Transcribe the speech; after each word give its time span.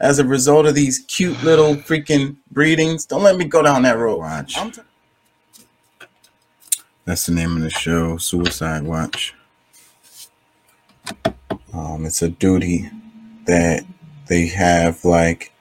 as 0.00 0.18
a 0.18 0.24
result 0.24 0.66
of 0.66 0.74
these 0.74 1.00
cute 1.00 1.42
little 1.42 1.74
freaking 1.76 2.36
breedings. 2.50 3.06
Don't 3.06 3.22
let 3.22 3.36
me 3.36 3.44
go 3.44 3.62
down 3.62 3.82
that 3.82 3.98
road. 3.98 4.18
Watch. 4.18 4.54
T- 4.54 4.82
That's 7.04 7.26
the 7.26 7.32
name 7.32 7.56
of 7.56 7.62
the 7.62 7.70
show, 7.70 8.16
Suicide 8.16 8.82
Watch. 8.82 9.34
Um, 11.72 12.06
it's 12.06 12.22
a 12.22 12.28
duty 12.28 12.90
that 13.46 13.84
they 14.28 14.46
have, 14.48 15.04
like 15.04 15.52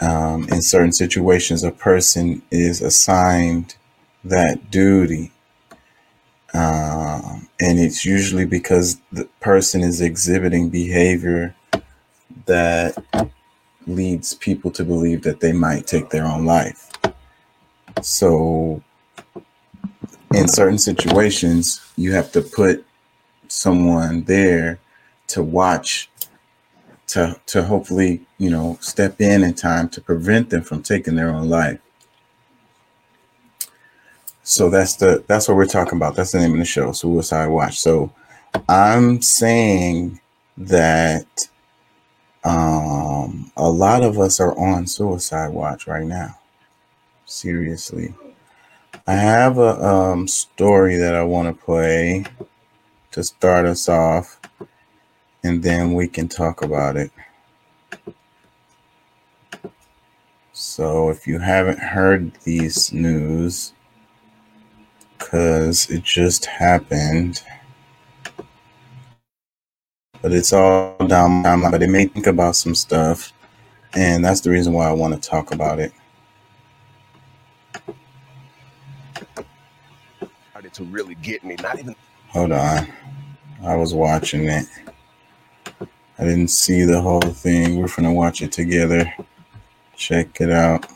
um, 0.00 0.44
in 0.50 0.62
certain 0.62 0.92
situations, 0.92 1.64
a 1.64 1.70
person 1.72 2.42
is 2.50 2.80
assigned 2.80 3.76
that 4.24 4.70
duty. 4.70 5.32
Um, 6.54 7.48
and 7.60 7.78
it's 7.78 8.04
usually 8.04 8.44
because 8.44 9.00
the 9.12 9.24
person 9.40 9.82
is 9.82 10.00
exhibiting 10.00 10.70
behavior 10.70 11.54
that 12.46 12.96
leads 13.88 14.34
people 14.34 14.70
to 14.72 14.84
believe 14.84 15.22
that 15.22 15.40
they 15.40 15.52
might 15.52 15.86
take 15.86 16.10
their 16.10 16.24
own 16.24 16.44
life. 16.44 16.90
So, 18.02 18.82
in 20.34 20.46
certain 20.48 20.78
situations, 20.78 21.80
you 21.96 22.12
have 22.12 22.30
to 22.32 22.42
put 22.42 22.84
someone 23.48 24.22
there 24.24 24.78
to 25.28 25.42
watch, 25.42 26.10
to 27.08 27.40
to 27.46 27.64
hopefully 27.64 28.20
you 28.38 28.50
know 28.50 28.78
step 28.80 29.20
in 29.20 29.42
in 29.42 29.54
time 29.54 29.88
to 29.90 30.00
prevent 30.00 30.50
them 30.50 30.62
from 30.62 30.82
taking 30.82 31.16
their 31.16 31.30
own 31.30 31.48
life. 31.48 31.80
So 34.42 34.70
that's 34.70 34.96
the 34.96 35.24
that's 35.26 35.48
what 35.48 35.56
we're 35.56 35.66
talking 35.66 35.98
about. 35.98 36.16
That's 36.16 36.32
the 36.32 36.38
name 36.38 36.52
of 36.52 36.58
the 36.58 36.64
show, 36.64 36.92
Suicide 36.92 37.48
Watch. 37.48 37.78
So 37.78 38.12
I'm 38.68 39.20
saying 39.20 40.20
that 40.56 41.48
um, 42.48 43.52
a 43.58 43.70
lot 43.70 44.02
of 44.02 44.18
us 44.18 44.40
are 44.40 44.58
on 44.58 44.86
suicide 44.86 45.52
watch 45.52 45.86
right 45.86 46.06
now. 46.06 46.38
Seriously. 47.26 48.14
I 49.06 49.12
have 49.12 49.58
a 49.58 49.84
um, 49.84 50.26
story 50.26 50.96
that 50.96 51.14
I 51.14 51.22
want 51.22 51.48
to 51.48 51.64
play 51.64 52.24
to 53.10 53.22
start 53.22 53.66
us 53.66 53.88
off, 53.88 54.40
and 55.44 55.62
then 55.62 55.92
we 55.92 56.08
can 56.08 56.26
talk 56.26 56.62
about 56.62 56.96
it. 56.96 57.10
So, 60.52 61.10
if 61.10 61.26
you 61.26 61.38
haven't 61.38 61.78
heard 61.78 62.32
these 62.44 62.92
news, 62.92 63.74
because 65.18 65.90
it 65.90 66.02
just 66.02 66.46
happened, 66.46 67.42
but 70.28 70.36
it's 70.36 70.52
all 70.52 70.94
down 71.06 71.30
my 71.30 71.54
line, 71.54 71.70
but 71.70 71.82
it 71.82 71.88
made 71.88 72.08
me 72.08 72.12
think 72.12 72.26
about 72.26 72.54
some 72.54 72.74
stuff, 72.74 73.32
and 73.94 74.22
that's 74.22 74.42
the 74.42 74.50
reason 74.50 74.74
why 74.74 74.86
I 74.86 74.92
want 74.92 75.14
to 75.14 75.26
talk 75.26 75.54
about 75.54 75.78
it. 75.80 75.90
started 80.50 80.74
to 80.74 80.84
really 80.84 81.14
get 81.14 81.42
me. 81.44 81.56
Not 81.62 81.78
even 81.78 81.96
Hold 82.28 82.52
on. 82.52 82.86
I 83.62 83.74
was 83.76 83.94
watching 83.94 84.44
it. 84.44 84.66
I 86.18 86.24
didn't 86.24 86.48
see 86.48 86.82
the 86.82 87.00
whole 87.00 87.22
thing. 87.22 87.78
We're 87.78 87.88
going 87.88 88.02
to 88.02 88.12
watch 88.12 88.42
it 88.42 88.52
together. 88.52 89.10
Check 89.96 90.42
it 90.42 90.50
out. 90.50 90.86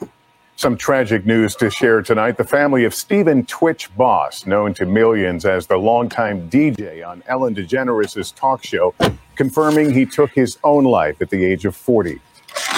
Some 0.57 0.77
tragic 0.77 1.25
news 1.25 1.57
to 1.57 1.71
share 1.71 2.03
tonight. 2.03 2.37
The 2.37 2.45
family 2.45 2.85
of 2.85 2.95
Stephen 2.95 3.47
Twitch 3.47 3.89
Boss, 3.97 4.45
known 4.45 4.75
to 4.75 4.85
millions 4.85 5.47
as 5.47 5.67
the 5.67 5.79
longtime 5.79 6.51
DJ 6.51 7.07
on 7.07 7.23
Ellen 7.27 7.55
DeGeneres' 7.55 8.35
talk 8.35 8.63
show, 8.63 8.95
confirming 9.37 9.93
he 9.93 10.07
took 10.07 10.31
his 10.31 10.59
own 10.65 10.85
life 10.85 11.21
at 11.21 11.31
the 11.31 11.45
age 11.45 11.65
of 11.65 11.77
40. 11.77 12.21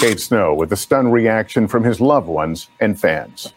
Kate 0.01 0.21
Snow 0.21 0.55
with 0.55 0.73
a 0.73 0.77
stunned 0.77 1.13
reaction 1.13 1.67
from 1.69 1.85
his 1.85 2.01
loved 2.01 2.29
ones 2.29 2.69
and 2.81 2.99
fans. 2.99 3.53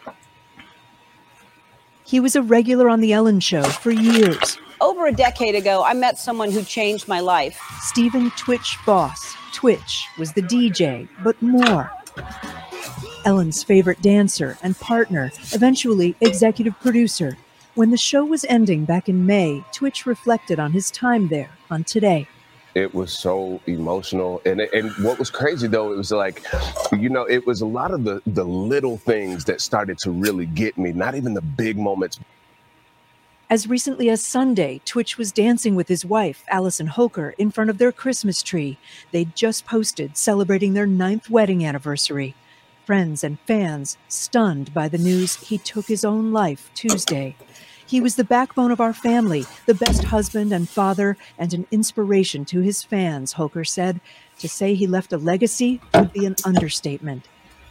He 2.04 2.20
was 2.20 2.36
a 2.36 2.42
regular 2.42 2.88
on 2.88 3.00
The 3.00 3.12
Ellen 3.12 3.40
Show 3.40 3.62
for 3.62 3.90
years. 3.90 4.58
Over 4.80 5.06
a 5.06 5.12
decade 5.12 5.54
ago, 5.54 5.82
I 5.84 5.92
met 5.92 6.18
someone 6.18 6.50
who 6.50 6.62
changed 6.62 7.08
my 7.08 7.20
life. 7.20 7.60
Stephen 7.80 8.30
Twitch 8.30 8.78
Boss. 8.86 9.34
Twitch 9.52 10.06
was 10.18 10.32
the 10.32 10.42
DJ, 10.42 11.08
but 11.22 11.40
more. 11.42 11.90
Ellen's 13.24 13.62
favorite 13.62 14.00
dancer 14.00 14.56
and 14.62 14.78
partner, 14.78 15.30
eventually 15.52 16.16
executive 16.20 16.78
producer. 16.80 17.36
When 17.74 17.90
the 17.90 17.96
show 17.96 18.24
was 18.24 18.46
ending 18.48 18.84
back 18.84 19.08
in 19.08 19.26
May, 19.26 19.64
Twitch 19.72 20.06
reflected 20.06 20.58
on 20.58 20.72
his 20.72 20.90
time 20.90 21.28
there 21.28 21.50
on 21.70 21.84
Today. 21.84 22.26
It 22.78 22.94
was 22.94 23.12
so 23.12 23.60
emotional 23.66 24.40
and 24.46 24.60
and 24.60 24.92
what 25.04 25.18
was 25.18 25.30
crazy 25.30 25.66
though 25.66 25.92
it 25.92 25.96
was 25.96 26.12
like 26.12 26.44
you 26.92 27.08
know 27.08 27.24
it 27.24 27.44
was 27.46 27.60
a 27.60 27.66
lot 27.66 27.90
of 27.90 28.04
the 28.04 28.22
the 28.26 28.44
little 28.44 28.98
things 28.98 29.44
that 29.46 29.60
started 29.60 29.98
to 30.04 30.12
really 30.12 30.46
get 30.46 30.78
me 30.78 30.92
not 30.92 31.16
even 31.16 31.34
the 31.34 31.42
big 31.42 31.76
moments 31.76 32.20
As 33.50 33.66
recently 33.66 34.10
as 34.10 34.22
Sunday, 34.22 34.80
Twitch 34.84 35.16
was 35.18 35.32
dancing 35.32 35.74
with 35.74 35.88
his 35.88 36.04
wife, 36.04 36.44
Allison 36.48 36.88
Holker, 36.88 37.34
in 37.38 37.50
front 37.50 37.70
of 37.70 37.78
their 37.78 37.92
Christmas 37.92 38.42
tree. 38.42 38.76
They'd 39.12 39.34
just 39.34 39.64
posted 39.66 40.18
celebrating 40.18 40.74
their 40.74 40.86
ninth 40.86 41.30
wedding 41.30 41.64
anniversary. 41.64 42.34
Friends 42.84 43.24
and 43.24 43.40
fans 43.46 43.96
stunned 44.08 44.74
by 44.74 44.88
the 44.88 44.98
news 44.98 45.36
he 45.36 45.58
took 45.58 45.86
his 45.88 46.04
own 46.04 46.32
life 46.32 46.70
Tuesday. 46.74 47.36
He 47.88 48.02
was 48.02 48.16
the 48.16 48.24
backbone 48.24 48.70
of 48.70 48.82
our 48.82 48.92
family, 48.92 49.46
the 49.64 49.72
best 49.72 50.04
husband 50.04 50.52
and 50.52 50.68
father, 50.68 51.16
and 51.38 51.54
an 51.54 51.66
inspiration 51.70 52.44
to 52.44 52.60
his 52.60 52.82
fans, 52.82 53.32
Holker 53.32 53.64
said. 53.64 54.02
To 54.40 54.48
say 54.48 54.74
he 54.74 54.86
left 54.86 55.14
a 55.14 55.16
legacy 55.16 55.80
would 55.94 56.12
be 56.12 56.26
an 56.26 56.36
understatement. 56.44 57.24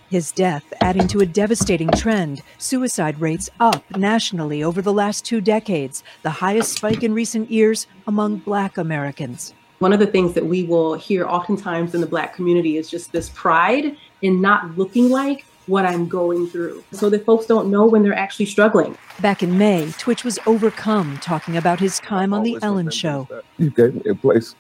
His 0.10 0.32
death 0.32 0.64
adding 0.82 1.08
to 1.10 1.20
a 1.20 1.28
devastating 1.28 1.92
trend, 1.92 2.42
suicide 2.58 3.22
rates 3.22 3.52
up 3.60 3.84
nationally 3.96 4.64
over 4.64 4.82
the 4.82 4.92
last 4.92 5.24
two 5.24 5.40
decades, 5.40 6.04
the 6.24 6.32
highest 6.32 6.74
spike 6.74 7.04
in 7.04 7.14
recent 7.14 7.52
years 7.52 7.86
among 8.08 8.38
Black 8.38 8.80
Americans. 8.80 9.54
One 9.78 9.94
of 9.94 10.00
the 10.00 10.08
things 10.08 10.34
that 10.34 10.48
we 10.48 10.64
will 10.64 10.96
hear 10.96 11.28
oftentimes 11.28 11.94
in 11.94 12.02
the 12.02 12.08
Black 12.08 12.34
community 12.34 12.78
is 12.78 12.90
just 12.90 13.12
this 13.12 13.30
pride 13.30 13.96
in 14.24 14.42
not 14.42 14.76
looking 14.80 15.12
like 15.12 15.46
what 15.68 15.86
I'm 15.86 16.08
going 16.08 16.48
through 16.48 16.84
so 16.92 17.10
that 17.10 17.26
folks 17.26 17.46
don't 17.46 17.70
know 17.70 17.86
when 17.86 18.02
they're 18.04 18.14
actually 18.16 18.46
struggling. 18.46 18.98
Back 19.20 19.44
in 19.44 19.58
May, 19.58 19.92
Twitch 19.98 20.24
was 20.24 20.40
overcome 20.46 21.18
talking 21.20 21.58
about 21.58 21.80
his 21.80 22.00
time 22.00 22.34
on 22.34 22.44
The 22.44 22.58
Ellen 22.62 22.90
Show. 22.90 23.28
you 23.58 23.70
gave 23.70 23.94
me 23.96 24.10
a 24.10 24.16
place 24.16 24.56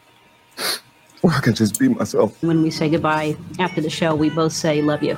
where 1.21 1.33
i 1.33 1.39
can 1.39 1.53
just 1.55 1.79
be 1.79 1.87
myself 1.87 2.41
When 2.43 2.61
we 2.61 2.69
say 2.69 2.89
goodbye 2.89 3.35
after 3.59 3.81
the 3.81 3.89
show, 3.89 4.15
we 4.15 4.29
both 4.29 4.53
say, 4.53 4.81
Love 4.81 5.01
you. 5.01 5.17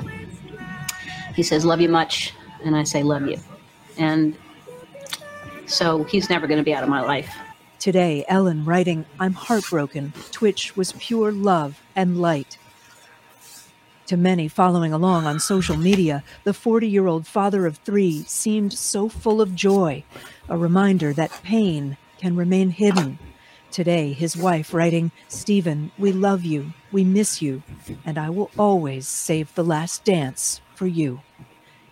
He 1.35 1.43
says, 1.43 1.65
Love 1.65 1.81
you 1.81 1.89
much. 1.89 2.33
And 2.63 2.75
I 2.75 2.83
say, 2.83 3.03
Love 3.03 3.27
you. 3.27 3.37
And 3.97 4.37
so 5.65 6.03
he's 6.05 6.29
never 6.29 6.47
going 6.47 6.57
to 6.57 6.63
be 6.63 6.73
out 6.73 6.83
of 6.83 6.89
my 6.89 7.01
life. 7.01 7.33
Today, 7.79 8.25
Ellen 8.27 8.65
writing, 8.65 9.05
I'm 9.19 9.33
heartbroken. 9.33 10.13
Twitch 10.31 10.75
was 10.75 10.91
pure 10.99 11.31
love 11.31 11.81
and 11.95 12.19
light. 12.19 12.57
To 14.09 14.17
many 14.17 14.47
following 14.47 14.91
along 14.91 15.27
on 15.27 15.39
social 15.39 15.77
media, 15.77 16.23
the 16.43 16.51
40 16.51 16.87
year 16.87 17.05
old 17.05 17.27
father 17.27 17.67
of 17.67 17.77
three 17.77 18.23
seemed 18.23 18.73
so 18.73 19.07
full 19.07 19.39
of 19.39 19.53
joy, 19.53 20.03
a 20.47 20.57
reminder 20.57 21.13
that 21.13 21.43
pain 21.43 21.95
can 22.17 22.35
remain 22.35 22.71
hidden. 22.71 23.19
Today, 23.69 24.13
his 24.13 24.35
wife 24.35 24.73
writing, 24.73 25.11
Stephen, 25.27 25.91
we 25.99 26.11
love 26.11 26.43
you, 26.43 26.73
we 26.91 27.03
miss 27.03 27.39
you, 27.39 27.61
and 28.03 28.17
I 28.17 28.31
will 28.31 28.49
always 28.57 29.07
save 29.07 29.53
the 29.53 29.63
last 29.63 30.05
dance 30.05 30.59
for 30.73 30.87
you. 30.87 31.21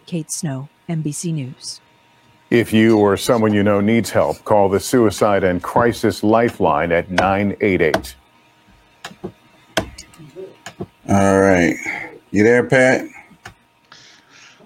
Kate 0.08 0.32
Snow, 0.32 0.70
NBC 0.90 1.32
News. 1.32 1.82
If 2.50 2.74
you 2.74 2.98
or 2.98 3.16
someone 3.16 3.54
you 3.54 3.62
know 3.62 3.80
needs 3.80 4.10
help, 4.10 4.44
call 4.44 4.70
the 4.70 4.80
Suicide 4.80 5.44
and 5.44 5.62
Crisis 5.62 6.24
Lifeline 6.24 6.92
at 6.92 7.12
988. 7.12 8.16
All 11.10 11.40
right. 11.40 11.76
You 12.32 12.44
there, 12.44 12.66
Pat? 12.66 13.06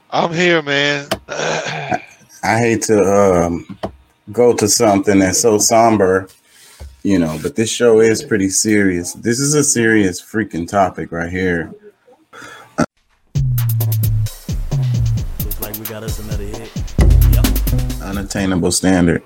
I'm 0.09 0.33
here, 0.33 0.61
man. 0.61 1.07
I 1.29 2.57
hate 2.57 2.81
to 2.83 2.99
um, 2.99 3.77
go 4.31 4.53
to 4.53 4.67
something 4.67 5.19
that's 5.19 5.39
so 5.39 5.59
somber, 5.59 6.27
you 7.03 7.19
know, 7.19 7.39
but 7.43 7.55
this 7.55 7.69
show 7.71 7.99
is 7.99 8.23
pretty 8.23 8.49
serious. 8.49 9.13
This 9.13 9.39
is 9.39 9.53
a 9.53 9.63
serious 9.63 10.19
freaking 10.21 10.67
topic 10.67 11.11
right 11.11 11.29
here. 11.29 11.73
Looks 15.39 15.61
like 15.61 15.77
we 15.77 15.85
got 15.85 16.03
us 16.03 16.19
another 16.19 16.45
hit. 16.45 16.71
unattainable 18.01 18.71
standard. 18.71 19.23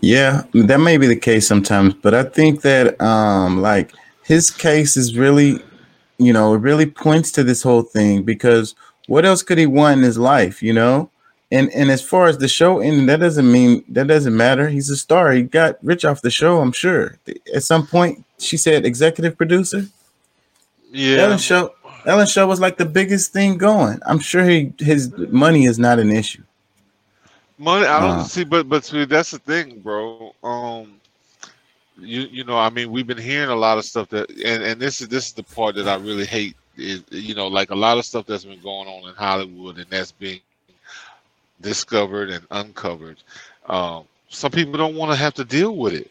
Yeah, 0.00 0.44
that 0.54 0.78
may 0.78 0.96
be 0.96 1.06
the 1.06 1.16
case 1.16 1.46
sometimes, 1.46 1.94
but 1.94 2.14
I 2.14 2.22
think 2.22 2.62
that 2.62 3.00
um 3.00 3.60
like 3.60 3.92
his 4.24 4.50
case 4.50 4.96
is 4.96 5.16
really, 5.16 5.62
you 6.18 6.32
know, 6.32 6.54
it 6.54 6.58
really 6.58 6.86
points 6.86 7.30
to 7.32 7.44
this 7.44 7.62
whole 7.62 7.82
thing 7.82 8.22
because 8.22 8.74
what 9.06 9.24
else 9.24 9.42
could 9.42 9.58
he 9.58 9.66
want 9.66 9.98
in 9.98 10.04
his 10.04 10.18
life, 10.18 10.62
you 10.62 10.72
know? 10.72 11.10
And 11.52 11.70
and 11.72 11.90
as 11.90 12.02
far 12.02 12.26
as 12.26 12.38
the 12.38 12.48
show 12.48 12.80
ending, 12.80 13.06
that 13.06 13.20
doesn't 13.20 13.50
mean 13.50 13.84
that 13.90 14.08
doesn't 14.08 14.36
matter. 14.36 14.68
He's 14.68 14.90
a 14.90 14.96
star. 14.96 15.30
He 15.30 15.42
got 15.42 15.76
rich 15.82 16.04
off 16.04 16.20
the 16.22 16.30
show, 16.30 16.60
I'm 16.60 16.72
sure. 16.72 17.18
At 17.54 17.62
some 17.62 17.86
point, 17.86 18.24
she 18.38 18.56
said 18.56 18.84
executive 18.84 19.36
producer. 19.36 19.86
Yeah. 20.90 21.18
Ellen 21.18 21.38
show 21.38 21.72
Ellen 22.04 22.26
Show 22.26 22.46
was 22.46 22.60
like 22.60 22.78
the 22.78 22.84
biggest 22.84 23.32
thing 23.32 23.58
going. 23.58 24.00
I'm 24.06 24.18
sure 24.18 24.44
he 24.44 24.72
his 24.78 25.12
money 25.16 25.64
is 25.66 25.78
not 25.78 25.98
an 25.98 26.10
issue. 26.10 26.42
Money, 27.58 27.86
I 27.86 28.00
don't 28.00 28.18
Uh, 28.20 28.24
see, 28.24 28.44
but 28.44 28.68
but 28.68 28.84
see, 28.84 29.04
that's 29.04 29.30
the 29.30 29.38
thing, 29.38 29.80
bro. 29.80 30.34
Um, 30.42 31.00
you 31.98 32.22
you 32.30 32.44
know, 32.44 32.58
I 32.58 32.70
mean, 32.70 32.90
we've 32.90 33.06
been 33.06 33.18
hearing 33.18 33.50
a 33.50 33.56
lot 33.56 33.78
of 33.78 33.84
stuff 33.84 34.08
that, 34.10 34.30
and 34.30 34.62
and 34.62 34.80
this 34.80 35.00
is 35.00 35.08
this 35.08 35.26
is 35.28 35.32
the 35.32 35.42
part 35.42 35.74
that 35.76 35.88
I 35.88 35.96
really 35.96 36.26
hate 36.26 36.56
is 36.76 37.04
you 37.10 37.34
know, 37.34 37.48
like 37.48 37.70
a 37.70 37.76
lot 37.76 37.98
of 37.98 38.04
stuff 38.04 38.26
that's 38.26 38.44
been 38.44 38.60
going 38.60 38.88
on 38.88 39.08
in 39.08 39.14
Hollywood, 39.14 39.78
and 39.78 39.86
that's 39.90 40.12
being 40.12 40.40
discovered 41.60 42.30
and 42.30 42.46
uncovered. 42.50 43.22
Um, 43.66 44.04
some 44.28 44.50
people 44.50 44.74
don't 44.74 44.96
want 44.96 45.12
to 45.12 45.16
have 45.16 45.34
to 45.34 45.44
deal 45.44 45.76
with 45.76 45.94
it. 45.94 46.10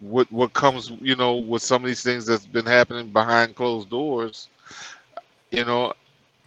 What 0.00 0.30
what 0.32 0.52
comes, 0.52 0.90
you 1.00 1.16
know, 1.16 1.36
with 1.36 1.62
some 1.62 1.82
of 1.82 1.86
these 1.88 2.02
things 2.02 2.26
that's 2.26 2.46
been 2.46 2.66
happening 2.66 3.08
behind 3.10 3.54
closed 3.56 3.90
doors, 3.90 4.48
you 5.50 5.64
know, 5.64 5.92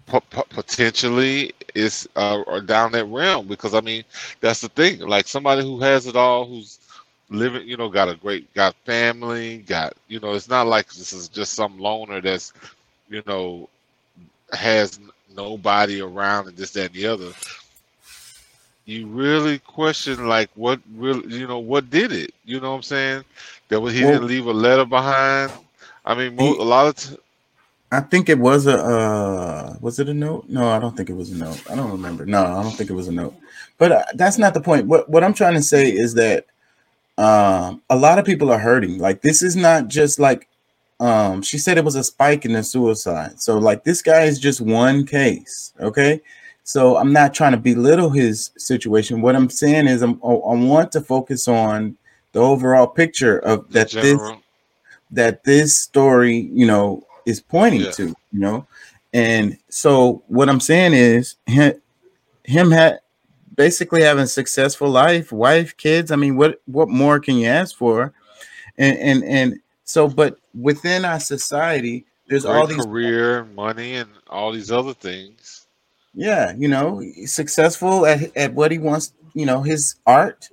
po- 0.05 0.21
po- 0.21 0.45
potentially 0.49 1.53
is 1.75 2.07
uh, 2.15 2.41
or 2.47 2.61
down 2.61 2.91
that 2.93 3.05
realm 3.05 3.47
because 3.47 3.73
I 3.73 3.81
mean 3.81 4.03
that's 4.41 4.61
the 4.61 4.69
thing. 4.69 4.99
Like 4.99 5.27
somebody 5.27 5.63
who 5.63 5.79
has 5.81 6.07
it 6.07 6.15
all, 6.15 6.45
who's 6.45 6.79
living, 7.29 7.67
you 7.67 7.77
know, 7.77 7.89
got 7.89 8.09
a 8.09 8.15
great, 8.15 8.53
got 8.53 8.75
family, 8.85 9.59
got, 9.59 9.93
you 10.07 10.19
know, 10.19 10.33
it's 10.33 10.49
not 10.49 10.67
like 10.67 10.87
this 10.87 11.11
is 11.13 11.27
just 11.27 11.53
some 11.53 11.77
loner 11.79 12.21
that's, 12.21 12.53
you 13.09 13.21
know, 13.27 13.69
has 14.53 14.99
nobody 15.35 16.01
around 16.01 16.47
and 16.47 16.57
this, 16.57 16.71
that, 16.71 16.85
and 16.87 16.93
the 16.95 17.07
other. 17.07 17.31
You 18.85 19.05
really 19.07 19.59
question 19.59 20.27
like 20.27 20.49
what 20.55 20.79
really, 20.95 21.35
you 21.37 21.45
know, 21.47 21.59
what 21.59 21.89
did 21.89 22.13
it? 22.13 22.33
You 22.45 22.61
know 22.61 22.69
what 22.71 22.77
I'm 22.77 22.83
saying? 22.83 23.23
That 23.67 23.81
was- 23.81 23.93
he 23.93 24.03
Well- 24.03 24.13
didn't 24.13 24.27
leave 24.27 24.45
a 24.45 24.53
letter 24.53 24.85
behind. 24.85 25.51
I 26.05 26.15
mean, 26.15 26.37
He- 26.37 26.47
a 26.57 26.61
lot 26.63 26.87
of 26.87 26.95
t- 26.95 27.17
I 27.91 27.99
think 28.01 28.27
it 28.29 28.37
was 28.39 28.67
a 28.67 28.77
uh 28.77 29.75
was 29.81 29.99
it 29.99 30.07
a 30.09 30.13
note? 30.13 30.45
No, 30.49 30.69
I 30.69 30.79
don't 30.79 30.95
think 30.95 31.09
it 31.09 31.15
was 31.15 31.31
a 31.31 31.35
note. 31.35 31.61
I 31.69 31.75
don't 31.75 31.91
remember. 31.91 32.25
No, 32.25 32.43
I 32.45 32.61
don't 32.63 32.75
think 32.75 32.89
it 32.89 32.93
was 32.93 33.07
a 33.07 33.13
note. 33.13 33.33
But 33.77 33.91
uh, 33.91 34.03
that's 34.15 34.37
not 34.37 34.53
the 34.53 34.61
point. 34.61 34.87
What 34.87 35.09
what 35.09 35.23
I'm 35.23 35.33
trying 35.33 35.53
to 35.55 35.61
say 35.61 35.89
is 35.89 36.13
that 36.15 36.45
um 37.17 37.81
a 37.89 37.95
lot 37.95 38.19
of 38.19 38.25
people 38.25 38.51
are 38.51 38.59
hurting. 38.59 38.99
Like 38.99 39.21
this 39.21 39.41
is 39.41 39.55
not 39.55 39.87
just 39.87 40.19
like 40.19 40.47
um 40.99 41.41
she 41.41 41.57
said 41.57 41.77
it 41.77 41.85
was 41.85 41.95
a 41.95 42.03
spike 42.03 42.45
in 42.45 42.53
the 42.53 42.63
suicide. 42.63 43.39
So 43.39 43.57
like 43.57 43.83
this 43.83 44.01
guy 44.01 44.23
is 44.23 44.39
just 44.39 44.61
one 44.61 45.05
case, 45.05 45.73
okay? 45.79 46.21
So 46.63 46.97
I'm 46.97 47.13
not 47.13 47.33
trying 47.33 47.53
to 47.53 47.57
belittle 47.57 48.09
his 48.09 48.51
situation. 48.57 49.21
What 49.21 49.35
I'm 49.37 49.49
saying 49.49 49.87
is 49.87 50.01
I'm, 50.01 50.19
I 50.23 50.27
want 50.27 50.91
to 50.91 51.01
focus 51.01 51.47
on 51.47 51.97
the 52.33 52.39
overall 52.39 52.87
picture 52.87 53.39
of 53.39 53.71
that 53.71 53.89
this 53.91 54.19
that 55.11 55.43
this 55.45 55.77
story, 55.77 56.49
you 56.51 56.65
know, 56.67 57.03
is 57.25 57.39
pointing 57.39 57.81
Yeah. 57.81 57.91
to, 57.91 58.07
you 58.07 58.39
know. 58.39 58.67
And 59.13 59.57
so 59.69 60.23
what 60.27 60.49
I'm 60.49 60.59
saying 60.59 60.93
is 60.93 61.35
him, 61.45 61.81
him 62.43 62.71
had 62.71 62.99
basically 63.57 64.03
having 64.03 64.25
a 64.25 64.27
successful 64.27 64.89
life, 64.89 65.33
wife, 65.33 65.77
kids. 65.77 66.11
I 66.11 66.17
mean, 66.17 66.37
what 66.37 66.61
what 66.67 66.89
more 66.89 67.19
can 67.21 67.37
you 67.37 67.47
ask 67.49 67.77
for? 67.77 68.13
And 68.77 68.97
and 68.99 69.25
and 69.25 69.61
so, 69.85 70.09
but 70.09 70.39
within 70.59 71.05
our 71.05 71.19
society, 71.21 72.05
there's 72.29 72.45
all 72.45 72.67
these 72.67 72.87
career, 72.87 73.45
money, 73.45 73.95
and 73.95 74.11
all 74.29 74.51
these 74.53 74.71
other 74.71 74.95
things. 74.95 75.67
yeah, 76.15 76.53
you 76.57 76.69
know, 76.69 77.03
successful 77.25 78.05
at 78.05 78.35
at 78.37 78.53
what 78.53 78.71
he 78.71 78.79
wants, 78.79 79.13
you 79.35 79.45
know, 79.45 79.63
his 79.63 79.95
art. 80.07 80.49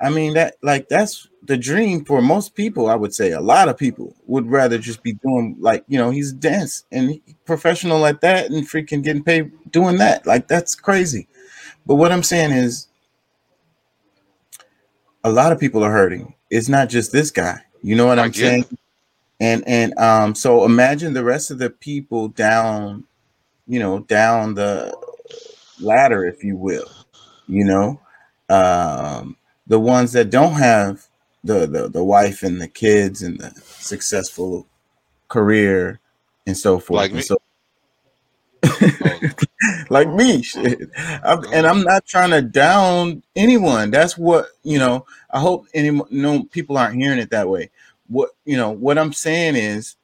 I 0.00 0.10
mean, 0.10 0.34
that 0.34 0.56
like 0.62 0.88
that's 0.88 1.28
the 1.44 1.58
dream 1.58 2.04
for 2.04 2.22
most 2.22 2.54
people. 2.56 2.88
I 2.88 2.96
would 2.96 3.14
say 3.14 3.32
a 3.32 3.40
lot 3.40 3.68
of 3.68 3.78
people 3.78 4.16
would 4.26 4.50
rather 4.50 4.78
just 4.78 5.02
be 5.02 5.14
doing 5.14 5.56
like 5.60 5.84
you 5.88 5.98
know 5.98 6.10
he's 6.10 6.32
dance 6.32 6.84
and 6.92 7.20
professional 7.46 8.06
at 8.06 8.20
that 8.22 8.50
and 8.50 8.68
freaking 8.68 9.04
getting 9.04 9.24
paid 9.24 9.52
doing 9.72 9.98
that. 9.98 10.26
Like 10.26 10.48
that's 10.48 10.74
crazy. 10.76 11.28
But 11.86 11.96
what 11.96 12.12
I'm 12.12 12.22
saying 12.22 12.52
is, 12.52 12.88
a 15.24 15.30
lot 15.30 15.52
of 15.52 15.60
people 15.60 15.84
are 15.84 15.92
hurting. 15.92 16.34
It's 16.50 16.68
not 16.68 16.88
just 16.88 17.12
this 17.12 17.30
guy. 17.30 17.58
You 17.82 17.96
know 17.96 18.06
what 18.06 18.18
I 18.18 18.24
I'm 18.24 18.30
get 18.30 18.40
saying? 18.40 18.78
And 19.40 19.64
and 19.66 19.98
um, 19.98 20.34
so 20.34 20.64
imagine 20.64 21.14
the 21.14 21.24
rest 21.24 21.50
of 21.50 21.58
the 21.58 21.70
people 21.70 22.28
down, 22.28 23.04
you 23.66 23.80
know, 23.80 24.00
down 24.00 24.54
the 24.54 24.96
ladder, 25.80 26.24
if 26.24 26.44
you 26.44 26.56
will. 26.56 26.88
You 27.48 27.64
know, 27.64 28.00
um, 28.48 29.36
the 29.66 29.80
ones 29.80 30.12
that 30.12 30.30
don't 30.30 30.54
have 30.54 31.06
the, 31.42 31.66
the 31.66 31.88
the 31.88 32.04
wife 32.04 32.42
and 32.44 32.60
the 32.60 32.68
kids 32.68 33.22
and 33.22 33.40
the 33.40 33.50
successful 33.64 34.66
career 35.28 35.98
and 36.46 36.56
so 36.56 36.78
forth. 36.78 36.98
Like 36.98 37.12
and 37.12 37.24
so 37.24 37.38
Oh, 38.64 39.18
like 39.92 40.08
me. 40.08 40.42
I'm, 41.22 41.44
and 41.52 41.66
I'm 41.66 41.82
not 41.82 42.06
trying 42.06 42.30
to 42.30 42.40
down 42.40 43.22
anyone. 43.36 43.90
That's 43.90 44.16
what 44.16 44.46
you 44.62 44.78
know. 44.78 45.06
I 45.30 45.38
hope 45.38 45.66
any 45.74 46.00
no 46.10 46.44
people 46.44 46.78
aren't 46.78 46.96
hearing 46.96 47.18
it 47.18 47.30
that 47.30 47.48
way. 47.48 47.70
What 48.08 48.30
you 48.46 48.56
know, 48.56 48.70
what 48.70 48.98
I'm 48.98 49.12
saying 49.12 49.54
is, 49.54 49.96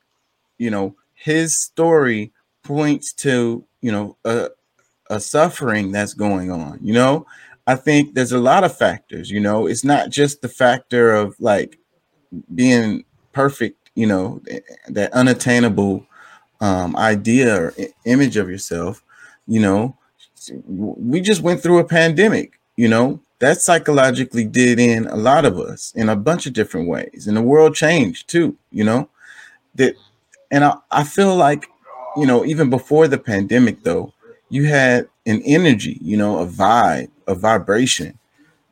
you 0.59 0.71
know, 0.71 0.95
his 1.15 1.59
story 1.59 2.33
points 2.63 3.15
to 3.15 3.65
you 3.81 3.91
know 3.91 4.17
a 4.27 4.51
a 5.09 5.19
suffering 5.19 5.91
that's 5.91 6.13
going 6.13 6.51
on. 6.51 6.79
You 6.83 6.93
know, 6.93 7.27
I 7.67 7.75
think 7.75 8.15
there's 8.15 8.33
a 8.33 8.39
lot 8.39 8.65
of 8.65 8.77
factors. 8.77 9.31
You 9.31 9.41
know, 9.41 9.67
it's 9.67 9.85
not 9.85 10.11
just 10.11 10.43
the 10.43 10.49
factor 10.51 11.15
of 11.15 11.35
like 11.41 11.79
being 12.55 13.05
perfect. 13.33 13.91
You 13.95 14.07
know, 14.07 14.43
that 14.89 15.13
unattainable 15.15 16.07
um, 16.61 16.95
idea 16.95 17.57
or 17.57 17.75
image 18.05 18.37
of 18.37 18.51
yourself. 18.51 19.03
You 19.49 19.61
know, 19.61 19.97
we 20.77 21.21
just 21.23 21.43
went 21.43 21.63
through 21.63 21.81
a 21.81 21.85
pandemic. 21.85 22.61
You 22.77 22.89
know, 22.89 23.21
that 23.41 23.61
psychologically 23.61 24.45
did 24.47 24.81
in 24.81 25.07
a 25.09 25.17
lot 25.17 25.47
of 25.47 25.59
us 25.59 25.93
in 25.97 26.09
a 26.11 26.17
bunch 26.17 26.47
of 26.47 26.55
different 26.55 26.89
ways, 26.89 27.27
and 27.29 27.37
the 27.37 27.43
world 27.43 27.75
changed 27.75 28.29
too. 28.29 28.57
You 28.73 28.85
know, 28.85 29.11
that, 29.77 29.97
and 30.51 30.65
I, 30.65 30.77
I 30.91 31.05
feel 31.05 31.37
like, 31.37 31.69
you 32.17 32.27
know, 32.27 32.45
even 32.47 32.71
before 32.71 33.09
the 33.09 33.19
pandemic, 33.19 33.85
though, 33.85 34.15
you 34.51 34.67
had 34.67 35.09
an 35.27 35.43
energy, 35.47 35.99
you 36.03 36.19
know, 36.19 36.41
a 36.41 36.47
vibe, 36.47 37.11
a 37.29 37.37
vibration 37.37 38.19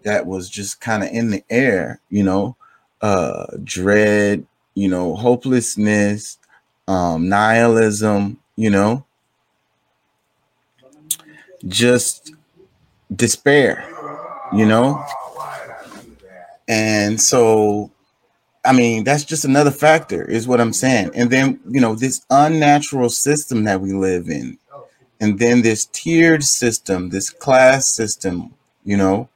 that 0.05 0.27
was 0.27 0.51
just 0.51 0.81
kind 0.83 1.05
of 1.05 1.11
in 1.11 1.31
the 1.31 1.45
air, 1.51 2.01
you 2.11 2.25
know, 2.25 2.57
uh, 3.03 3.47
dread, 3.65 4.47
you 4.75 4.89
know, 4.89 5.17
hopelessness, 5.17 6.39
um, 6.89 7.31
nihilism, 7.31 8.39
you 8.57 8.71
know, 8.71 9.06
just 11.69 12.33
despair, 13.15 13.89
you 14.53 14.67
know, 14.67 15.05
and 16.69 17.21
so 17.21 17.91
I 18.67 18.73
mean, 18.73 19.05
that's 19.05 19.25
just 19.25 19.45
another 19.45 19.71
factor, 19.71 20.25
is 20.25 20.49
what 20.49 20.61
I'm 20.61 20.73
saying. 20.73 21.13
And 21.15 21.31
then, 21.31 21.61
you 21.71 21.81
know, 21.81 21.95
this 21.95 22.27
unnatural 22.31 23.09
system 23.11 23.63
that 23.65 23.81
we 23.81 23.93
live 23.93 24.29
in, 24.29 24.59
and 25.21 25.39
then 25.39 25.63
this 25.63 25.87
tiered 25.87 26.43
system, 26.43 27.11
this 27.11 27.31
class 27.31 27.95
system, 27.95 28.53
you 28.85 28.97
know, 28.97 29.29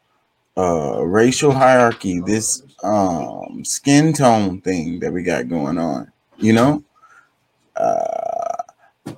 uh, 0.56 1.02
racial 1.06 1.52
hierarchy, 1.52 2.20
this 2.20 2.62
um, 2.82 3.64
skin 3.64 4.12
tone 4.12 4.60
thing 4.60 4.98
that 4.98 5.12
we 5.12 5.22
got 5.22 5.48
going 5.48 5.78
on, 5.78 6.10
you 6.38 6.52
know, 6.52 6.82
uh, 7.76 8.29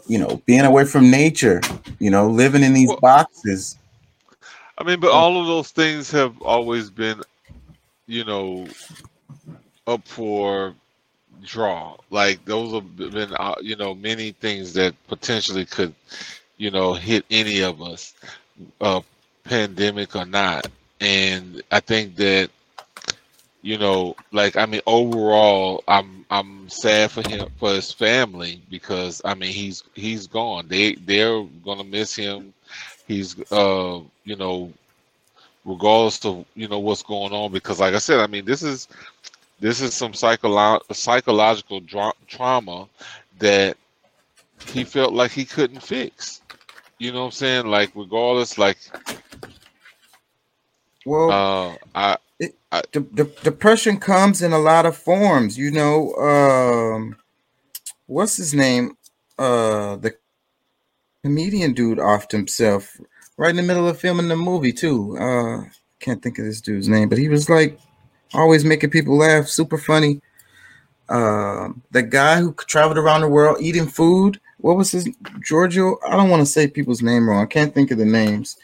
you 0.07 0.19
know, 0.19 0.41
being 0.47 0.65
away 0.65 0.85
from 0.85 1.11
nature, 1.11 1.61
you 1.99 2.11
know, 2.11 2.29
living 2.29 2.63
in 2.63 2.73
these 2.73 2.89
Well, 2.89 2.99
boxes. 3.01 3.79
I 4.79 4.85
mean, 4.85 5.01
but 5.01 5.11
all 5.11 5.41
of 5.41 5.47
those 5.47 5.71
things 5.71 6.11
have 6.11 6.41
always 6.43 6.91
been, 6.91 7.23
you 8.07 8.25
know, 8.25 8.67
up 9.87 10.07
for 10.07 10.75
draw. 11.45 11.97
Like 12.11 12.45
those 12.45 12.73
have 12.73 12.97
been, 12.97 13.35
uh, 13.39 13.55
you 13.61 13.77
know, 13.77 13.95
many 13.95 14.33
things 14.33 14.73
that 14.75 14.95
potentially 15.09 15.67
could, 15.67 15.95
you 16.57 16.71
know, 16.71 16.95
hit 16.95 17.25
any 17.31 17.63
of 17.63 17.83
us, 17.83 18.15
uh, 18.81 19.01
pandemic 19.45 20.15
or 20.17 20.25
not. 20.25 20.67
And 21.01 21.63
I 21.71 21.81
think 21.81 22.17
that, 22.17 22.51
you 23.63 23.79
know, 23.79 24.17
like 24.33 24.57
I 24.57 24.67
mean, 24.67 24.83
overall, 24.87 25.85
I'm 25.89 26.27
I'm 26.31 26.69
sad 26.71 27.11
for 27.13 27.23
him 27.23 27.49
for 27.59 27.73
his 27.75 27.93
family 27.93 28.63
because 28.71 29.23
I 29.25 29.35
mean 29.35 29.53
he's 29.53 29.85
he's 29.95 30.27
gone. 30.29 30.69
They 30.69 30.95
they're 30.95 31.43
gonna 31.65 31.85
miss 31.85 32.17
him. 32.17 32.55
He's 33.07 33.41
uh 33.53 34.01
you 34.25 34.37
know 34.37 34.73
regardless 35.65 36.25
of 36.25 36.45
you 36.55 36.69
know 36.69 36.79
what's 36.81 37.03
going 37.03 37.33
on 37.33 37.53
because 37.53 37.81
like 37.81 37.95
I 37.95 37.99
said, 37.99 38.21
I 38.21 38.27
mean 38.27 38.45
this 38.45 38.63
is 38.63 38.89
this 39.61 39.81
is 39.81 39.95
some 39.95 40.13
psycholo- 40.13 40.83
psychological 40.93 41.81
dra- 41.81 42.13
trauma 42.29 42.89
that 43.39 43.77
he 44.65 44.85
felt 44.85 45.13
like 45.15 45.33
he 45.33 45.45
couldn't 45.45 45.83
fix. 45.83 46.43
You 46.99 47.13
know 47.13 47.21
what 47.21 47.27
I'm 47.27 47.33
saying? 47.33 47.67
Like 47.67 47.93
regardless, 47.95 48.59
like 48.59 48.79
Well, 51.05 51.37
uh, 51.37 51.77
I, 51.95 52.17
it, 52.43 52.93
de- 52.93 53.01
de- 53.01 53.43
depression 53.43 53.99
comes 53.99 54.43
in 54.43 54.53
a 54.53 54.59
lot 54.59 54.87
of 54.87 54.97
forms, 54.97 55.57
you 55.59 55.71
know. 55.71 56.15
Um, 56.15 57.17
what's 58.07 58.37
his 58.37 58.55
name? 58.55 58.97
uh 59.39 59.97
the 59.97 60.15
comedian 61.25 61.73
dude 61.73 61.99
offed 61.99 62.31
himself 62.31 63.01
right 63.39 63.51
in 63.51 63.57
the 63.57 63.63
middle 63.63 63.89
of 63.89 63.99
filming 63.99 64.29
the 64.29 64.37
movie 64.37 64.73
too. 64.73 65.17
Uh 65.19 65.65
can't 66.01 66.23
think 66.23 66.39
of 66.39 66.45
this 66.45 66.61
dude's 66.61 66.89
name, 66.89 67.09
but 67.09 67.19
he 67.19 67.29
was 67.29 67.49
like 67.49 67.79
always 68.35 68.65
making 68.65 68.91
people 68.91 69.17
laugh, 69.17 69.47
super 69.47 69.79
funny. 69.79 70.21
Um, 71.09 71.83
the 71.91 72.03
guy 72.03 72.41
who 72.41 72.55
traveled 72.55 72.99
around 72.99 73.21
the 73.21 73.29
world 73.29 73.59
eating 73.61 73.87
food. 73.87 74.41
What 74.59 74.77
was 74.77 74.93
his 74.93 75.09
Giorgio? 75.41 75.99
I 76.07 76.17
don't 76.17 76.31
want 76.31 76.41
to 76.41 76.47
say 76.47 76.69
people's 76.69 77.03
name 77.03 77.29
wrong. 77.29 77.43
I 77.43 77.47
can't 77.47 77.75
think 77.75 77.91
of 77.91 77.99
the 77.99 78.05
names. 78.05 78.57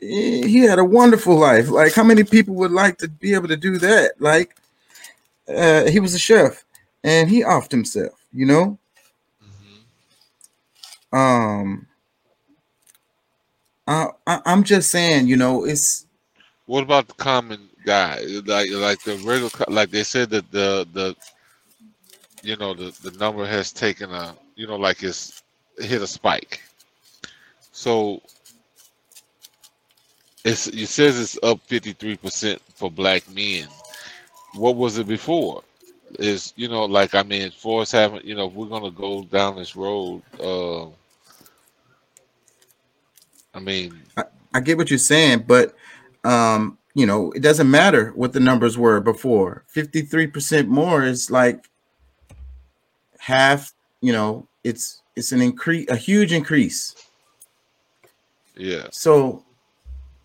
He 0.00 0.60
had 0.60 0.78
a 0.78 0.84
wonderful 0.84 1.36
life. 1.38 1.68
Like, 1.70 1.94
how 1.94 2.04
many 2.04 2.24
people 2.24 2.54
would 2.56 2.72
like 2.72 2.98
to 2.98 3.08
be 3.08 3.34
able 3.34 3.48
to 3.48 3.56
do 3.56 3.78
that? 3.78 4.12
Like, 4.20 4.56
uh, 5.48 5.86
he 5.86 6.00
was 6.00 6.14
a 6.14 6.18
chef, 6.18 6.64
and 7.04 7.28
he 7.30 7.42
offed 7.42 7.70
himself. 7.70 8.14
You 8.32 8.46
know. 8.46 8.78
Um, 11.12 11.86
I, 13.86 14.08
I 14.26 14.40
I'm 14.46 14.62
just 14.64 14.90
saying, 14.90 15.26
you 15.28 15.36
know, 15.36 15.64
it's 15.64 16.06
What 16.66 16.82
about 16.84 17.08
the 17.08 17.14
common 17.14 17.68
guy? 17.84 18.20
Like 18.46 18.70
like 18.70 19.02
the 19.02 19.16
regular, 19.18 19.50
like 19.68 19.90
they 19.90 20.04
said 20.04 20.30
that 20.30 20.50
the 20.50 20.86
the 20.92 21.16
you 22.42 22.56
know 22.56 22.74
the 22.74 22.96
the 23.02 23.16
number 23.18 23.46
has 23.46 23.72
taken 23.72 24.10
a 24.12 24.34
you 24.56 24.66
know 24.66 24.76
like 24.76 25.02
it's 25.02 25.42
hit 25.78 26.02
a 26.02 26.06
spike. 26.06 26.62
So 27.72 28.22
it's 30.44 30.66
it 30.68 30.86
says 30.86 31.20
it's 31.20 31.38
up 31.42 31.60
fifty 31.66 31.92
three 31.92 32.16
percent 32.16 32.60
for 32.74 32.90
black 32.90 33.28
men. 33.30 33.68
What 34.54 34.76
was 34.76 34.98
it 34.98 35.06
before? 35.06 35.62
Is 36.18 36.52
you 36.56 36.68
know 36.68 36.84
like 36.84 37.14
I 37.14 37.22
mean 37.22 37.50
for 37.50 37.82
us 37.82 37.92
having 37.92 38.26
you 38.26 38.34
know 38.34 38.46
if 38.46 38.52
we're 38.54 38.66
gonna 38.66 38.90
go 38.90 39.24
down 39.24 39.56
this 39.56 39.76
road. 39.76 40.22
Uh, 40.38 40.86
I 43.54 43.60
mean 43.60 44.00
I, 44.16 44.24
I 44.54 44.60
get 44.60 44.76
what 44.76 44.90
you're 44.90 44.98
saying, 44.98 45.44
but 45.46 45.74
um, 46.24 46.78
you 46.94 47.06
know, 47.06 47.30
it 47.32 47.40
doesn't 47.40 47.70
matter 47.70 48.12
what 48.14 48.32
the 48.32 48.40
numbers 48.40 48.76
were 48.76 49.00
before. 49.00 49.64
53% 49.74 50.66
more 50.66 51.04
is 51.04 51.30
like 51.30 51.68
half, 53.18 53.72
you 54.00 54.12
know, 54.12 54.46
it's 54.64 55.02
it's 55.16 55.32
an 55.32 55.40
increase 55.40 55.88
a 55.88 55.96
huge 55.96 56.32
increase. 56.32 56.94
yeah. 58.56 58.88
So 58.90 59.44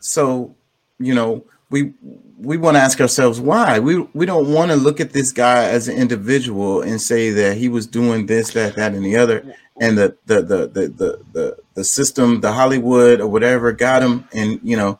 so 0.05 0.55
you 0.99 1.13
know, 1.13 1.43
we 1.69 1.93
we 2.39 2.57
want 2.57 2.75
to 2.77 2.81
ask 2.81 3.01
ourselves 3.01 3.39
why. 3.39 3.79
We 3.79 3.99
we 4.13 4.25
don't 4.25 4.51
want 4.53 4.71
to 4.71 4.77
look 4.77 4.99
at 4.99 5.13
this 5.13 5.31
guy 5.31 5.65
as 5.65 5.87
an 5.87 5.97
individual 5.97 6.81
and 6.81 7.01
say 7.01 7.31
that 7.31 7.57
he 7.57 7.69
was 7.69 7.87
doing 7.87 8.25
this, 8.25 8.51
that, 8.53 8.75
that, 8.75 8.93
and 8.93 9.05
the 9.05 9.15
other, 9.17 9.53
and 9.81 9.97
the 9.97 10.15
the 10.25 10.41
the 10.41 10.67
the 10.67 10.87
the 10.87 11.21
the, 11.33 11.57
the 11.73 11.83
system, 11.83 12.41
the 12.41 12.51
Hollywood 12.51 13.19
or 13.19 13.27
whatever 13.27 13.71
got 13.71 14.03
him, 14.03 14.27
and 14.33 14.59
you 14.63 14.77
know, 14.77 14.99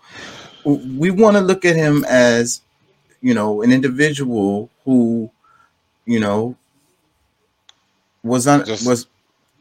we 0.65 1.12
want 1.12 1.38
to 1.38 1.41
look 1.41 1.65
at 1.65 1.75
him 1.75 2.03
as 2.05 2.62
you 3.21 3.33
know 3.33 3.62
an 3.62 3.71
individual 3.71 4.69
who 4.83 5.31
you 6.05 6.19
know 6.19 6.57
was 8.24 8.47
on 8.47 8.62
was 8.85 9.07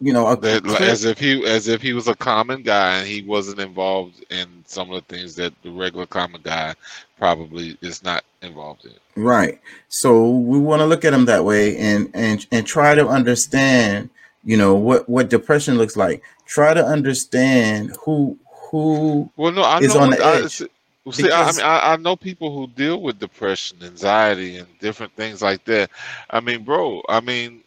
you 0.00 0.12
know 0.12 0.26
a 0.26 0.38
as 0.80 1.04
if 1.04 1.18
he 1.18 1.44
as 1.46 1.68
if 1.68 1.80
he 1.80 1.92
was 1.92 2.08
a 2.08 2.14
common 2.14 2.62
guy 2.62 2.98
and 2.98 3.06
he 3.08 3.22
wasn't 3.22 3.60
involved 3.60 4.24
in 4.30 4.46
some 4.66 4.90
of 4.90 5.06
the 5.06 5.14
things 5.14 5.34
that 5.36 5.52
the 5.62 5.70
regular 5.70 6.06
common 6.06 6.40
guy 6.42 6.74
probably 7.18 7.76
is 7.80 8.02
not 8.02 8.24
involved 8.42 8.84
in. 8.84 8.92
Right. 9.22 9.60
So 9.88 10.30
we 10.30 10.58
want 10.58 10.80
to 10.80 10.86
look 10.86 11.04
at 11.04 11.14
him 11.14 11.24
that 11.26 11.44
way 11.44 11.76
and 11.78 12.10
and 12.14 12.46
and 12.52 12.66
try 12.66 12.94
to 12.94 13.06
understand, 13.08 14.10
you 14.44 14.56
know, 14.56 14.74
what 14.74 15.08
what 15.08 15.30
depression 15.30 15.78
looks 15.78 15.96
like. 15.96 16.22
Try 16.46 16.74
to 16.74 16.84
understand 16.84 17.96
who 18.04 18.38
who 18.70 19.30
Well, 19.36 19.52
no, 19.52 19.62
I 19.62 19.80
is 19.80 19.94
know. 19.94 20.02
on 20.02 20.10
the 20.10 20.22
I, 20.22 20.42
edge. 20.42 20.50
see, 20.50 20.66
well, 21.04 21.12
see, 21.12 21.30
I, 21.30 21.42
I 21.42 21.52
mean, 21.52 21.60
I, 21.64 21.92
I 21.92 21.96
know 21.96 22.16
people 22.16 22.54
who 22.56 22.66
deal 22.68 23.00
with 23.02 23.18
depression, 23.18 23.78
anxiety, 23.82 24.56
and 24.58 24.68
different 24.80 25.14
things 25.14 25.42
like 25.42 25.64
that. 25.66 25.90
I 26.30 26.40
mean, 26.40 26.64
bro, 26.64 27.02
I 27.08 27.20
mean, 27.20 27.63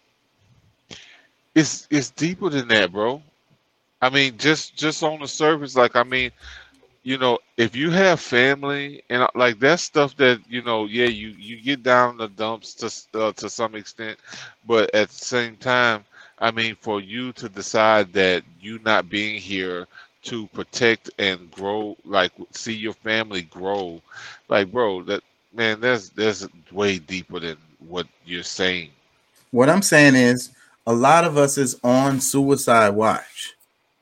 it's 1.57 1.87
it's 1.89 2.11
deeper 2.11 2.49
than 2.49 2.67
that, 2.67 2.91
bro. 2.91 3.21
I 3.99 4.11
mean, 4.11 4.37
just 4.37 4.75
just 4.77 5.01
on 5.01 5.19
the 5.19 5.27
surface, 5.27 5.75
like 5.75 5.95
I 5.95 6.03
mean, 6.03 6.31
you 7.01 7.17
know, 7.17 7.39
if 7.57 7.75
you 7.75 7.89
have 7.89 8.19
family 8.19 9.01
and 9.09 9.23
uh, 9.23 9.27
like 9.33 9.59
that 9.61 9.79
stuff 9.79 10.15
that 10.17 10.39
you 10.47 10.61
know, 10.61 10.85
yeah, 10.85 11.07
you 11.07 11.29
you 11.29 11.59
get 11.59 11.81
down 11.81 12.17
the 12.17 12.27
dumps 12.27 12.75
to 12.75 13.19
uh, 13.19 13.31
to 13.33 13.49
some 13.49 13.73
extent, 13.73 14.19
but 14.67 14.93
at 14.93 15.09
the 15.09 15.25
same 15.25 15.57
time, 15.57 16.05
I 16.37 16.51
mean, 16.51 16.75
for 16.79 17.01
you 17.01 17.33
to 17.33 17.49
decide 17.49 18.13
that 18.13 18.43
you 18.61 18.79
not 18.85 19.09
being 19.09 19.41
here 19.41 19.87
to 20.25 20.45
protect 20.49 21.09
and 21.17 21.49
grow, 21.49 21.97
like 22.05 22.33
see 22.51 22.73
your 22.73 22.93
family 22.93 23.43
grow, 23.43 23.99
like 24.47 24.71
bro, 24.71 25.01
that 25.03 25.23
man, 25.55 25.79
there's 25.79 26.11
there's 26.11 26.47
way 26.71 26.99
deeper 26.99 27.39
than 27.39 27.57
what 27.87 28.05
you're 28.25 28.43
saying. 28.43 28.91
what 29.51 29.69
I'm 29.69 29.81
saying 29.81 30.15
is 30.15 30.51
a 30.87 30.93
lot 30.93 31.25
of 31.25 31.37
us 31.37 31.57
is 31.57 31.77
on 31.83 32.21
suicide 32.21 32.91
watch 32.91 33.53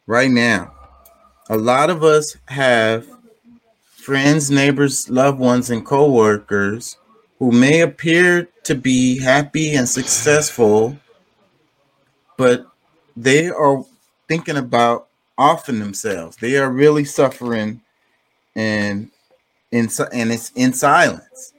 right 0.06 0.30
now. 0.30 0.72
A 1.50 1.58
lot 1.58 1.90
of 1.90 2.04
us 2.04 2.38
have 2.48 3.08
friends, 3.88 4.52
neighbors, 4.52 5.10
loved 5.10 5.40
ones, 5.40 5.72
and 5.72 5.84
coworkers 5.84 6.98
who 7.40 7.52
may 7.52 7.82
appear 7.82 8.48
to 8.64 8.76
be 8.76 9.20
happy 9.20 9.74
and 9.74 9.90
successful, 9.90 10.96
but 12.38 12.68
they 13.18 13.50
are 13.50 13.84
thinking 14.28 14.58
about 14.58 15.08
offing 15.40 15.80
themselves. 15.80 16.38
They 16.38 16.58
are 16.58 16.70
really 16.70 17.04
suffering 17.04 17.82
and 18.56 19.10
in 19.72 19.90
and 20.14 20.32
it's 20.32 20.52
in 20.52 20.72
silence. 20.72 21.54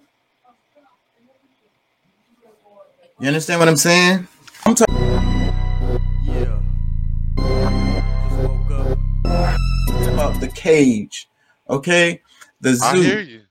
You 3.18 3.26
understand 3.26 3.58
what 3.58 3.68
I'm 3.68 3.76
saying? 3.76 4.28
Cage, 10.66 11.28
okay? 11.68 12.22
The 12.60 12.74
zoo. 12.74 13.42